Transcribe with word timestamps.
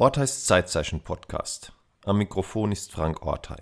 Orteis 0.00 0.44
Zeitzeichen 0.44 1.00
Podcast. 1.00 1.72
Am 2.04 2.18
Mikrofon 2.18 2.70
ist 2.70 2.92
Frank 2.92 3.26
Ortei. 3.26 3.60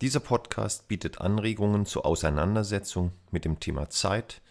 Dieser 0.00 0.18
Podcast 0.18 0.88
bietet 0.88 1.20
Anregungen 1.20 1.86
zur 1.86 2.04
Auseinandersetzung 2.04 3.12
mit 3.30 3.44
dem 3.44 3.60
Thema 3.60 3.88
Zeit 3.88 4.42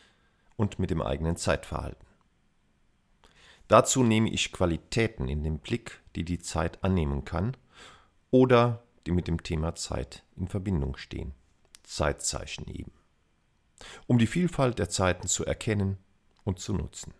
und 0.55 0.79
mit 0.79 0.91
dem 0.91 1.01
eigenen 1.01 1.35
Zeitverhalten. 1.35 2.07
Dazu 3.67 4.01
nehme 4.01 4.29
ich 4.29 4.53
Qualitäten 4.53 5.27
in 5.27 5.43
den 5.43 5.59
Blick, 5.59 5.99
die 6.15 6.23
die 6.23 6.39
Zeit 6.39 6.85
annehmen 6.85 7.25
kann 7.25 7.57
oder 8.31 8.83
die 9.05 9.11
mit 9.11 9.27
dem 9.27 9.43
Thema 9.43 9.75
Zeit 9.75 10.23
in 10.37 10.47
Verbindung 10.47 10.95
stehen. 10.95 11.33
Zeitzeichen 11.83 12.65
eben. 12.69 12.93
Um 14.07 14.19
die 14.19 14.27
Vielfalt 14.27 14.79
der 14.79 14.87
Zeiten 14.87 15.27
zu 15.27 15.45
erkennen 15.45 15.97
und 16.45 16.59
zu 16.59 16.71
nutzen. 16.71 17.13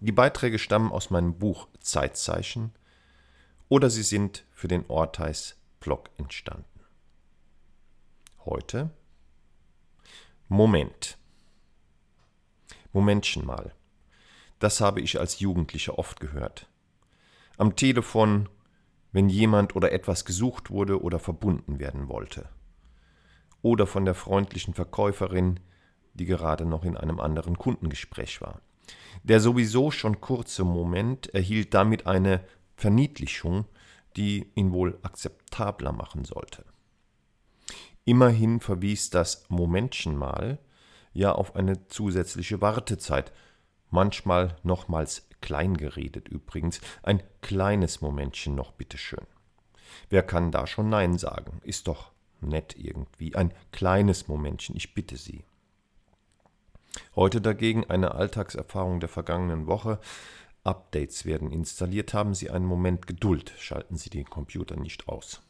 Die 0.00 0.12
Beiträge 0.12 0.58
stammen 0.58 0.92
aus 0.92 1.10
meinem 1.10 1.38
Buch 1.38 1.68
Zeitzeichen 1.80 2.72
oder 3.68 3.90
sie 3.90 4.02
sind 4.02 4.44
für 4.52 4.68
den 4.68 4.84
Orteis 4.88 5.56
Blog 5.80 6.10
entstanden. 6.16 6.80
Heute 8.44 8.90
Moment. 10.48 11.16
Momentchen 12.92 13.46
mal. 13.46 13.74
Das 14.58 14.80
habe 14.80 15.00
ich 15.00 15.18
als 15.18 15.40
Jugendlicher 15.40 15.98
oft 15.98 16.20
gehört. 16.20 16.68
Am 17.56 17.76
Telefon, 17.76 18.48
wenn 19.12 19.28
jemand 19.28 19.74
oder 19.74 19.90
etwas 19.92 20.24
gesucht 20.24 20.70
wurde 20.70 21.00
oder 21.02 21.18
verbunden 21.18 21.78
werden 21.78 22.08
wollte. 22.08 22.48
Oder 23.62 23.86
von 23.86 24.04
der 24.04 24.14
freundlichen 24.14 24.74
Verkäuferin, 24.74 25.60
die 26.12 26.26
gerade 26.26 26.66
noch 26.66 26.84
in 26.84 26.96
einem 26.96 27.20
anderen 27.20 27.56
Kundengespräch 27.56 28.40
war. 28.40 28.60
Der 29.22 29.40
sowieso 29.40 29.90
schon 29.90 30.20
kurze 30.20 30.64
Moment 30.64 31.32
erhielt 31.34 31.74
damit 31.74 32.06
eine 32.06 32.44
Verniedlichung, 32.76 33.64
die 34.16 34.50
ihn 34.54 34.72
wohl 34.72 34.98
akzeptabler 35.02 35.92
machen 35.92 36.24
sollte. 36.24 36.64
Immerhin 38.04 38.60
verwies 38.60 39.10
das 39.10 39.48
Momentchenmal 39.48 40.58
ja 41.14 41.32
auf 41.32 41.56
eine 41.56 41.86
zusätzliche 41.88 42.60
Wartezeit, 42.60 43.32
manchmal 43.90 44.56
nochmals 44.62 45.26
klein 45.40 45.76
geredet 45.76 46.28
übrigens, 46.28 46.80
ein 47.02 47.22
kleines 47.40 48.00
Momentchen 48.00 48.54
noch 48.54 48.72
bitteschön. 48.72 49.26
Wer 50.10 50.22
kann 50.22 50.50
da 50.50 50.66
schon 50.66 50.88
Nein 50.88 51.18
sagen? 51.18 51.60
Ist 51.64 51.88
doch 51.88 52.12
nett 52.40 52.76
irgendwie, 52.76 53.34
ein 53.34 53.54
kleines 53.72 54.28
Momentchen, 54.28 54.76
ich 54.76 54.94
bitte 54.94 55.16
Sie. 55.16 55.44
Heute 57.16 57.40
dagegen 57.40 57.84
eine 57.88 58.14
Alltagserfahrung 58.14 59.00
der 59.00 59.08
vergangenen 59.08 59.66
Woche. 59.66 59.98
Updates 60.64 61.24
werden 61.24 61.50
installiert, 61.50 62.14
haben 62.14 62.34
Sie 62.34 62.50
einen 62.50 62.66
Moment 62.66 63.06
Geduld, 63.06 63.52
schalten 63.58 63.96
Sie 63.96 64.10
den 64.10 64.28
Computer 64.30 64.76
nicht 64.76 65.08
aus. 65.08 65.42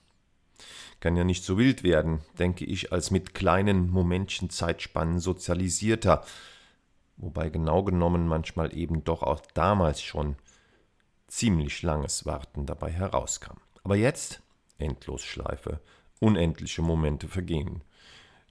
Kann 1.00 1.17
ja 1.17 1.25
nicht 1.25 1.45
so 1.45 1.59
wild 1.59 1.83
werden, 1.83 2.20
denke 2.39 2.65
ich, 2.65 2.92
als 2.92 3.11
mit 3.11 3.34
kleinen 3.34 3.91
Momentchen 3.91 4.50
Zeitspannen 4.50 5.19
sozialisierter, 5.19 6.25
wobei 7.17 7.50
genau 7.50 7.83
genommen 7.83 8.27
manchmal 8.27 8.77
eben 8.77 9.05
doch 9.05 9.22
auch 9.22 9.41
damals 9.55 10.03
schon 10.03 10.37
ziemlich 11.28 11.83
langes 11.83 12.27
Warten 12.27 12.67
dabei 12.67 12.91
herauskam. 12.91 13.59
Aber 13.83 13.97
jetzt 13.97 14.42
Endlosschleife, 14.78 15.81
unendliche 16.20 16.83
Momente 16.83 17.28
vergehen. 17.28 17.83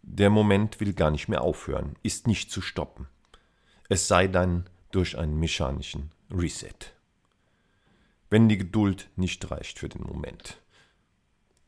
Der 0.06 0.30
Moment 0.30 0.80
will 0.82 0.94
gar 0.94 1.12
nicht 1.12 1.30
mehr 1.30 1.42
aufhören, 1.42 1.96
ist 2.04 2.28
nicht 2.28 2.52
zu 2.52 2.62
stoppen. 2.62 3.08
Es 3.88 4.08
sei 4.08 4.28
dann 4.28 4.70
durch 4.92 5.18
einen 5.18 5.40
mechanischen 5.40 6.12
Reset. 6.30 6.94
Wenn 8.30 8.50
die 8.50 8.58
Geduld 8.58 9.10
nicht 9.16 9.50
reicht 9.50 9.80
für 9.80 9.90
den 9.90 10.04
Moment. 10.04 10.62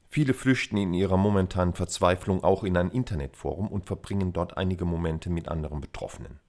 Viele 0.09 0.33
flüchten 0.33 0.78
in 0.78 0.94
ihrer 0.94 1.17
momentanen 1.17 1.74
Verzweiflung 1.74 2.44
auch 2.44 2.63
in 2.63 2.78
ein 2.78 2.91
Internetforum 2.91 3.69
und 3.69 3.85
verbringen 3.85 4.34
dort 4.34 4.57
einige 4.57 4.85
Momente 4.85 5.29
mit 5.29 5.47
anderen 5.47 5.81
Betroffenen. 5.81 6.40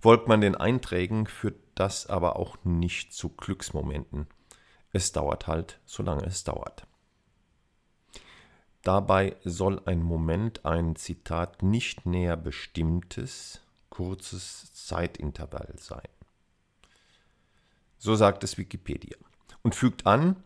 Folgt 0.00 0.28
man 0.28 0.40
den 0.40 0.54
Einträgen, 0.54 1.26
führt 1.26 1.60
das 1.76 2.06
aber 2.06 2.36
auch 2.36 2.56
nicht 2.64 3.12
zu 3.12 3.30
Glücksmomenten. 3.30 4.26
Es 4.92 5.12
dauert 5.12 5.46
halt, 5.46 5.80
solange 5.84 6.24
es 6.24 6.44
dauert. 6.44 6.86
Dabei 8.88 9.36
soll 9.44 9.82
ein 9.84 10.02
Moment 10.02 10.64
ein 10.64 10.96
Zitat 10.96 11.62
nicht 11.62 12.06
näher 12.06 12.38
bestimmtes, 12.38 13.60
kurzes 13.90 14.72
Zeitintervall 14.72 15.74
sein. 15.76 16.08
So 17.98 18.14
sagt 18.14 18.44
es 18.44 18.56
Wikipedia. 18.56 19.18
Und 19.60 19.74
fügt 19.74 20.06
an, 20.06 20.42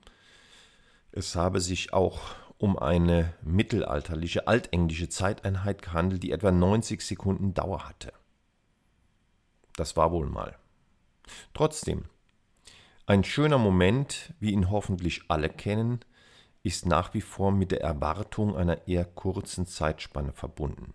es 1.13 1.37
habe 1.37 1.61
sich 1.61 1.93
auch 1.93 2.19
um 2.59 2.77
eine 2.77 3.33
mittelalterliche 3.43 4.49
altenglische 4.49 5.09
Zeiteinheit 5.09 5.81
gehandelt, 5.81 6.25
die 6.25 6.33
etwa 6.33 6.51
90 6.51 7.01
Sekunden 7.01 7.55
Dauer 7.55 7.89
hatte. 7.89 8.13
Das 9.77 9.97
war 9.97 10.11
wohl 10.11 10.27
mal. 10.27 10.59
Trotzdem, 11.55 12.07
ein 13.07 13.23
schöner 13.23 13.59
Moment, 13.59 14.35
wie 14.41 14.51
ihn 14.51 14.69
hoffentlich 14.69 15.23
alle 15.29 15.49
kennen, 15.49 16.05
ist 16.63 16.87
nach 16.87 17.15
wie 17.15 17.21
vor 17.21 17.53
mit 17.53 17.73
der 17.73 17.83
Erwartung 17.83 18.57
einer 18.57 18.87
eher 18.87 19.05
kurzen 19.05 19.67
Zeitspanne 19.67 20.33
verbunden. 20.33 20.95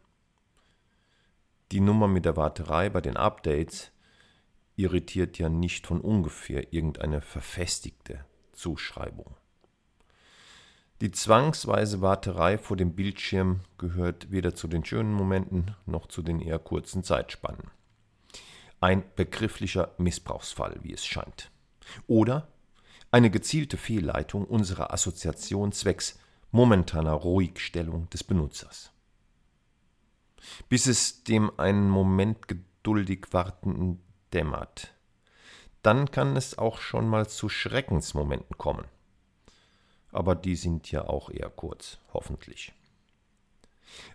Die 1.72 1.82
Nummer 1.82 2.08
mit 2.08 2.26
der 2.26 2.38
Warterei 2.38 2.90
bei 2.90 3.02
den 3.02 3.18
Updates 3.18 3.92
irritiert 4.78 5.38
ja 5.38 5.50
nicht 5.50 5.86
von 5.86 6.00
ungefähr 6.00 6.72
irgendeine 6.72 7.20
verfestigte 7.20 8.24
Zuschreibung. 8.54 9.36
Die 11.02 11.12
zwangsweise 11.12 12.02
Warterei 12.02 12.58
vor 12.58 12.78
dem 12.78 12.96
Bildschirm 12.96 13.60
gehört 13.78 14.32
weder 14.32 14.56
zu 14.56 14.68
den 14.68 14.86
schönen 14.86 15.14
Momenten 15.14 15.76
noch 15.86 16.08
zu 16.08 16.22
den 16.22 16.40
eher 16.40 16.58
kurzen 16.58 17.04
Zeitspannen. 17.04 17.70
Ein 18.80 19.04
begrifflicher 19.16 19.94
Missbrauchsfall, 19.98 20.78
wie 20.82 20.94
es 20.94 21.06
scheint. 21.06 21.52
Oder 22.08 22.48
eine 23.12 23.30
gezielte 23.30 23.78
Fehlleitung 23.78 24.46
unserer 24.46 24.94
Assoziation 24.94 25.72
zwecks 25.72 26.20
momentaner 26.52 27.14
Ruhigstellung 27.14 28.10
des 28.10 28.24
Benutzers. 28.24 28.92
Bis 30.70 30.88
es 30.88 31.24
dem 31.24 31.52
einen 31.60 31.90
Moment 31.90 32.48
geduldig 32.48 33.28
Wartenden 33.32 34.02
dämmert. 34.34 34.94
Dann 35.84 36.12
kann 36.12 36.36
es 36.36 36.58
auch 36.58 36.80
schon 36.80 37.08
mal 37.08 37.28
zu 37.28 37.50
Schreckensmomenten 37.50 38.58
kommen. 38.58 38.86
Aber 40.12 40.36
die 40.36 40.56
sind 40.56 40.92
ja 40.92 41.06
auch 41.06 41.30
eher 41.30 41.50
kurz, 41.50 42.00
hoffentlich. 42.14 42.74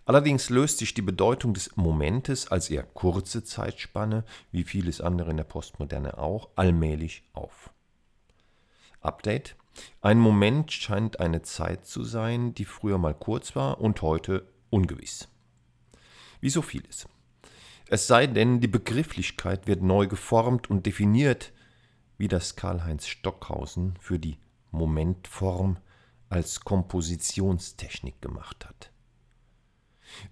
Allerdings 0.05 0.49
löst 0.49 0.79
sich 0.79 0.93
die 0.93 1.01
Bedeutung 1.01 1.53
des 1.53 1.75
Momentes 1.75 2.47
als 2.51 2.69
eher 2.69 2.83
kurze 2.83 3.43
Zeitspanne, 3.43 4.23
wie 4.51 4.63
vieles 4.63 5.01
andere 5.01 5.31
in 5.31 5.37
der 5.37 5.43
Postmoderne 5.43 6.17
auch, 6.17 6.49
allmählich 6.55 7.23
auf. 7.33 7.71
Update. 9.05 9.55
Ein 10.01 10.19
Moment 10.19 10.71
scheint 10.71 11.19
eine 11.19 11.41
Zeit 11.41 11.85
zu 11.85 12.03
sein, 12.03 12.53
die 12.53 12.65
früher 12.65 12.97
mal 12.97 13.13
kurz 13.13 13.55
war 13.55 13.81
und 13.81 14.01
heute 14.01 14.47
ungewiss. 14.69 15.27
Wie 16.39 16.49
so 16.49 16.61
vieles. 16.61 17.07
Es 17.87 18.07
sei 18.07 18.27
denn, 18.27 18.59
die 18.59 18.67
Begrifflichkeit 18.67 19.67
wird 19.67 19.81
neu 19.81 20.07
geformt 20.07 20.69
und 20.69 20.85
definiert, 20.85 21.53
wie 22.17 22.27
das 22.27 22.55
Karl-Heinz 22.55 23.07
Stockhausen 23.07 23.95
für 23.99 24.19
die 24.19 24.37
Momentform 24.71 25.77
als 26.29 26.61
Kompositionstechnik 26.61 28.21
gemacht 28.21 28.65
hat. 28.67 28.91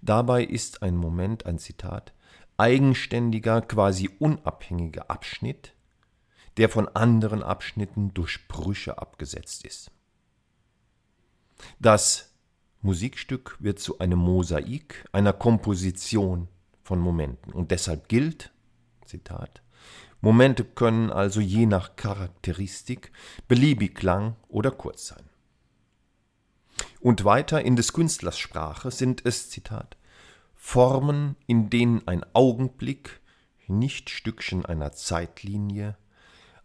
Dabei 0.00 0.44
ist 0.44 0.82
ein 0.82 0.96
Moment 0.96 1.46
ein 1.46 1.58
Zitat 1.58 2.12
eigenständiger, 2.56 3.62
quasi 3.62 4.10
unabhängiger 4.18 5.10
Abschnitt, 5.10 5.74
der 6.56 6.68
von 6.68 6.88
anderen 6.88 7.42
Abschnitten 7.42 8.12
durch 8.14 8.46
Brüche 8.48 8.98
abgesetzt 8.98 9.64
ist. 9.64 9.90
Das 11.78 12.34
Musikstück 12.80 13.56
wird 13.60 13.78
zu 13.78 14.00
einem 14.00 14.18
Mosaik, 14.18 15.08
einer 15.12 15.32
Komposition 15.32 16.48
von 16.82 16.98
Momenten. 16.98 17.52
Und 17.52 17.70
deshalb 17.70 18.08
gilt, 18.08 18.52
Zitat, 19.06 19.62
Momente 20.20 20.64
können 20.64 21.10
also 21.10 21.40
je 21.40 21.66
nach 21.66 21.96
Charakteristik 21.96 23.12
beliebig 23.48 24.02
lang 24.02 24.36
oder 24.48 24.70
kurz 24.70 25.08
sein. 25.08 25.24
Und 27.00 27.24
weiter 27.24 27.62
in 27.62 27.76
des 27.76 27.92
Künstlers 27.92 28.38
Sprache 28.38 28.90
sind 28.90 29.24
es, 29.26 29.50
Zitat, 29.50 29.96
Formen, 30.54 31.36
in 31.46 31.70
denen 31.70 32.06
ein 32.06 32.24
Augenblick, 32.34 33.20
nicht 33.66 34.10
Stückchen 34.10 34.64
einer 34.64 34.92
Zeitlinie, 34.92 35.96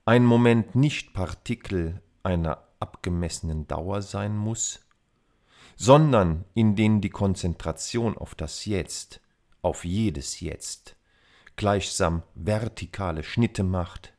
ein 0.08 0.24
Moment 0.24 0.74
nicht 0.74 1.12
Partikel 1.12 2.02
einer 2.24 2.64
abgemessenen 2.80 3.68
Dauer 3.68 4.02
sein 4.02 4.38
muss, 4.38 4.80
sondern 5.76 6.46
in 6.54 6.78
denen 6.78 7.02
die 7.02 7.10
Konzentration 7.10 8.18
auf 8.18 8.34
das 8.34 8.64
Jetzt, 8.64 9.20
auf 9.62 9.84
jedes 9.84 10.40
Jetzt, 10.40 10.96
gleichsam 11.58 12.24
vertikale 12.36 13.22
Schnitte 13.22 13.64
macht, 13.64 14.14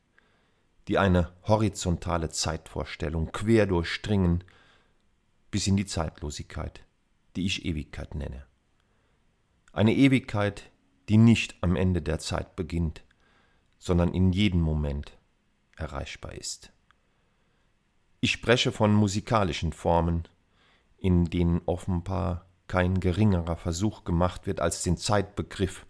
die 0.87 0.99
eine 0.99 1.33
horizontale 1.47 2.29
Zeitvorstellung 2.29 3.31
quer 3.31 3.65
durchdringen 3.65 4.43
bis 5.49 5.65
in 5.65 5.75
die 5.75 5.87
Zeitlosigkeit, 5.87 6.85
die 7.35 7.47
ich 7.47 7.65
Ewigkeit 7.65 8.13
nenne. 8.13 8.45
Eine 9.73 9.95
Ewigkeit, 9.95 10.69
die 11.09 11.17
nicht 11.17 11.55
am 11.61 11.75
Ende 11.75 12.03
der 12.03 12.19
Zeit 12.19 12.55
beginnt, 12.55 13.01
sondern 13.79 14.13
in 14.13 14.31
jedem 14.31 14.61
Moment 14.61 15.18
erreichbar 15.79 16.33
ist. 16.33 16.71
Ich 18.19 18.31
spreche 18.31 18.71
von 18.71 18.93
musikalischen 18.93 19.71
Formen, 19.71 20.27
in 20.97 21.25
denen 21.25 21.61
offenbar 21.65 22.45
kein 22.67 22.99
geringerer 22.99 23.55
Versuch 23.55 24.03
gemacht 24.03 24.45
wird, 24.45 24.59
als 24.59 24.83
den 24.83 24.97
Zeitbegriff, 24.97 25.85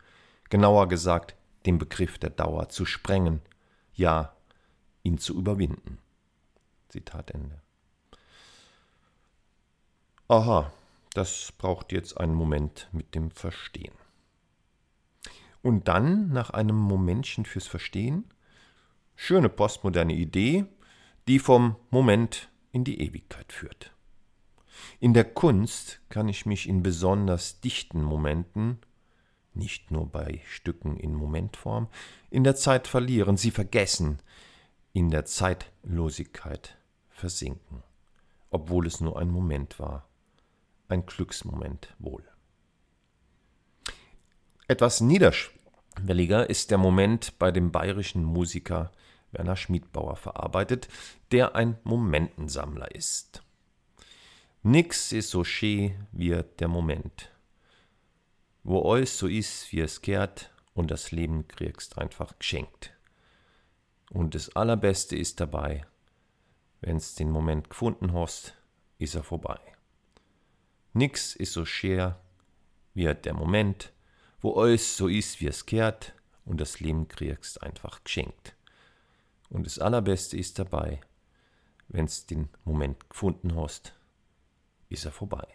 genauer 0.49 0.87
gesagt 0.87 1.35
den 1.65 1.77
Begriff 1.77 2.17
der 2.17 2.29
Dauer, 2.29 2.69
zu 2.69 2.85
sprengen, 2.85 3.41
ja, 3.93 4.33
ihn 5.03 5.17
zu 5.17 5.35
überwinden. 5.37 5.97
Zitat 6.87 7.31
Ende. 7.31 7.61
Aha, 10.27 10.71
das 11.13 11.51
braucht 11.57 11.91
jetzt 11.91 12.17
einen 12.17 12.35
Moment 12.35 12.87
mit 12.91 13.15
dem 13.15 13.31
Verstehen. 13.31 13.93
Und 15.61 15.87
dann, 15.87 16.29
nach 16.29 16.51
einem 16.51 16.77
Momentchen 16.77 17.45
fürs 17.45 17.67
Verstehen, 17.67 18.25
schöne 19.21 19.49
postmoderne 19.49 20.13
Idee, 20.13 20.63
die 21.27 21.39
vom 21.39 21.75
Moment 21.89 22.49
in 22.71 22.85
die 22.85 23.01
Ewigkeit 23.01 23.51
führt. 23.51 23.91
In 25.01 25.13
der 25.13 25.25
Kunst 25.25 25.99
kann 26.07 26.29
ich 26.29 26.45
mich 26.45 26.69
in 26.69 26.83
besonders 26.83 27.59
dichten 27.59 28.01
Momenten, 28.01 28.79
nicht 29.53 29.91
nur 29.91 30.07
bei 30.07 30.41
Stücken 30.47 30.95
in 30.95 31.13
Momentform, 31.13 31.89
in 32.29 32.45
der 32.45 32.55
Zeit 32.55 32.87
verlieren, 32.87 33.35
sie 33.35 33.51
vergessen, 33.51 34.21
in 34.93 35.09
der 35.09 35.25
Zeitlosigkeit 35.25 36.77
versinken, 37.09 37.83
obwohl 38.49 38.87
es 38.87 39.01
nur 39.01 39.19
ein 39.19 39.29
Moment 39.29 39.79
war, 39.79 40.07
ein 40.87 41.05
Glücksmoment 41.05 41.93
wohl. 41.99 42.23
Etwas 44.69 45.01
niederschwelliger 45.01 46.49
ist 46.49 46.71
der 46.71 46.77
Moment 46.77 47.37
bei 47.37 47.51
dem 47.51 47.73
bayerischen 47.73 48.23
Musiker 48.23 48.91
Werner 49.31 49.55
Schmidbauer 49.55 50.15
verarbeitet, 50.15 50.87
der 51.31 51.55
ein 51.55 51.77
Momentensammler 51.83 52.93
ist. 52.93 53.43
Nix 54.63 55.11
ist 55.11 55.29
so 55.29 55.43
schee 55.43 55.95
wie 56.11 56.41
der 56.59 56.67
Moment. 56.67 57.31
Wo 58.63 58.91
alles 58.91 59.17
so 59.17 59.27
ist, 59.27 59.71
wie 59.71 59.79
es 59.79 60.01
kehrt, 60.01 60.51
und 60.73 60.91
das 60.91 61.11
Leben 61.11 61.47
kriegst 61.47 61.97
einfach 61.97 62.37
geschenkt. 62.39 62.93
Und 64.09 64.35
das 64.35 64.55
Allerbeste 64.55 65.15
ist 65.15 65.39
dabei, 65.39 65.85
wenn's 66.81 67.15
den 67.15 67.31
Moment 67.31 67.69
gefunden 67.69 68.13
hast, 68.13 68.55
ist 68.97 69.15
er 69.15 69.23
vorbei. 69.23 69.59
Nix 70.93 71.35
ist 71.35 71.53
so 71.53 71.65
scher 71.65 72.19
wie 72.93 73.13
der 73.13 73.33
Moment, 73.33 73.93
wo 74.41 74.53
alles 74.53 74.97
so 74.97 75.07
ist, 75.07 75.41
wie 75.41 75.47
es 75.47 75.65
kehrt, 75.65 76.13
und 76.45 76.59
das 76.59 76.79
Leben 76.79 77.07
kriegst 77.07 77.61
einfach 77.61 78.03
geschenkt. 78.03 78.55
Und 79.49 79.65
das 79.65 79.79
Allerbeste 79.79 80.37
ist 80.37 80.59
dabei, 80.59 81.01
wenn's 81.87 82.25
den 82.25 82.49
Moment 82.65 83.09
gefunden 83.09 83.55
hast, 83.55 83.95
ist 84.89 85.05
er 85.05 85.11
vorbei. 85.11 85.47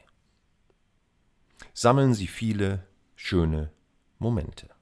Sammeln 1.73 2.15
Sie 2.15 2.27
viele 2.27 2.87
schöne 3.15 3.71
Momente. 4.19 4.74